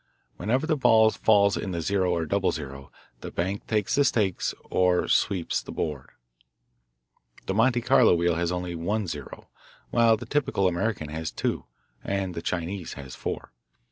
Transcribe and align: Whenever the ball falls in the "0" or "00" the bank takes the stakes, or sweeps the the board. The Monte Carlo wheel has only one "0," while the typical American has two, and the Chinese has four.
Whenever 0.37 0.65
the 0.65 0.75
ball 0.75 1.11
falls 1.11 1.55
in 1.55 1.73
the 1.73 1.79
"0" 1.79 2.11
or 2.11 2.25
"00" 2.27 2.89
the 3.19 3.29
bank 3.29 3.67
takes 3.67 3.93
the 3.93 4.03
stakes, 4.03 4.51
or 4.63 5.07
sweeps 5.07 5.61
the 5.61 5.65
the 5.67 5.71
board. 5.71 6.09
The 7.45 7.53
Monte 7.53 7.81
Carlo 7.81 8.15
wheel 8.15 8.33
has 8.33 8.51
only 8.51 8.73
one 8.73 9.05
"0," 9.05 9.47
while 9.91 10.17
the 10.17 10.25
typical 10.25 10.67
American 10.67 11.09
has 11.09 11.29
two, 11.29 11.65
and 12.03 12.33
the 12.33 12.41
Chinese 12.41 12.93
has 12.93 13.13
four. 13.13 13.51